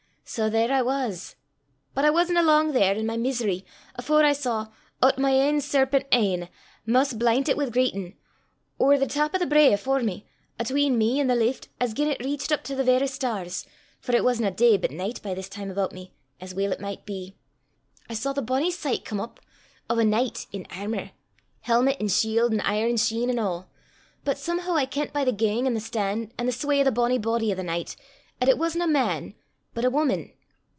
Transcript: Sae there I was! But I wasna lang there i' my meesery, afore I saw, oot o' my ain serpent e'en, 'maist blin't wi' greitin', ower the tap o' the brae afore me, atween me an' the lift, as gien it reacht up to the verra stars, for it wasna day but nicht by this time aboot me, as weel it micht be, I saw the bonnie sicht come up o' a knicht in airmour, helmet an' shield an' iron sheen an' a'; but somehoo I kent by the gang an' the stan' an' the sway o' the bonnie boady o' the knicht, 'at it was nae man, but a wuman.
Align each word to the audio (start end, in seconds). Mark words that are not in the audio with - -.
Sae 0.23 0.47
there 0.47 0.71
I 0.71 0.81
was! 0.81 1.35
But 1.93 2.05
I 2.05 2.09
wasna 2.09 2.41
lang 2.41 2.71
there 2.71 2.95
i' 2.95 3.01
my 3.03 3.17
meesery, 3.17 3.65
afore 3.95 4.23
I 4.23 4.31
saw, 4.31 4.67
oot 5.03 5.15
o' 5.17 5.21
my 5.21 5.31
ain 5.31 5.59
serpent 5.59 6.05
e'en, 6.13 6.47
'maist 6.85 7.19
blin't 7.19 7.49
wi' 7.57 7.65
greitin', 7.69 8.15
ower 8.79 8.97
the 8.97 9.07
tap 9.07 9.35
o' 9.35 9.39
the 9.39 9.45
brae 9.45 9.73
afore 9.73 9.99
me, 9.99 10.25
atween 10.57 10.97
me 10.97 11.19
an' 11.19 11.27
the 11.27 11.35
lift, 11.35 11.67
as 11.81 11.93
gien 11.93 12.07
it 12.07 12.21
reacht 12.23 12.49
up 12.53 12.63
to 12.63 12.75
the 12.75 12.83
verra 12.85 13.09
stars, 13.09 13.65
for 13.99 14.15
it 14.15 14.23
wasna 14.23 14.51
day 14.51 14.77
but 14.77 14.89
nicht 14.91 15.21
by 15.21 15.33
this 15.33 15.49
time 15.49 15.69
aboot 15.69 15.91
me, 15.91 16.13
as 16.39 16.55
weel 16.55 16.71
it 16.71 16.79
micht 16.79 17.05
be, 17.05 17.35
I 18.09 18.13
saw 18.13 18.31
the 18.31 18.41
bonnie 18.41 18.71
sicht 18.71 19.03
come 19.03 19.19
up 19.19 19.41
o' 19.89 19.99
a 19.99 20.05
knicht 20.05 20.47
in 20.53 20.63
airmour, 20.71 21.11
helmet 21.59 21.97
an' 21.99 22.07
shield 22.07 22.53
an' 22.53 22.61
iron 22.61 22.95
sheen 22.95 23.29
an' 23.29 23.37
a'; 23.37 23.67
but 24.23 24.37
somehoo 24.37 24.77
I 24.77 24.85
kent 24.85 25.11
by 25.11 25.25
the 25.25 25.33
gang 25.33 25.67
an' 25.67 25.73
the 25.73 25.81
stan' 25.81 26.31
an' 26.39 26.45
the 26.45 26.53
sway 26.53 26.79
o' 26.79 26.85
the 26.85 26.91
bonnie 26.93 27.19
boady 27.19 27.51
o' 27.51 27.55
the 27.55 27.63
knicht, 27.63 27.97
'at 28.39 28.47
it 28.47 28.57
was 28.57 28.77
nae 28.77 28.85
man, 28.85 29.33
but 29.73 29.85
a 29.85 29.89
wuman. 29.89 30.29